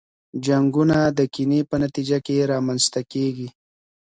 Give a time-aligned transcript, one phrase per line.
[0.45, 3.49] جنګونه د کینې په نتیجه کي رامنځته کیږي.